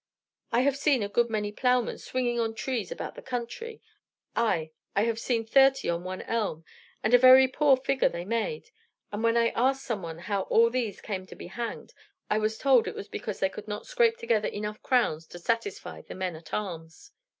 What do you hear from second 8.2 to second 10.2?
made; and when I asked some one